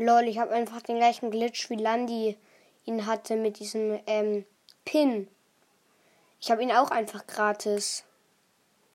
Lol, 0.00 0.28
ich 0.28 0.38
habe 0.38 0.52
einfach 0.52 0.80
den 0.80 0.96
gleichen 0.96 1.30
Glitch 1.30 1.68
wie 1.68 1.76
Landi 1.76 2.38
ihn 2.86 3.04
hatte 3.04 3.36
mit 3.36 3.58
diesem 3.58 4.00
ähm, 4.06 4.46
Pin. 4.86 5.28
Ich 6.40 6.50
habe 6.50 6.62
ihn 6.62 6.72
auch 6.72 6.90
einfach 6.90 7.26
gratis. 7.26 8.04